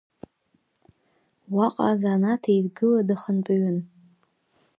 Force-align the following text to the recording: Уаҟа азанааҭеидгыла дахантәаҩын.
Уаҟа 1.55 1.85
азанааҭеидгыла 1.91 3.01
дахантәаҩын. 3.07 3.77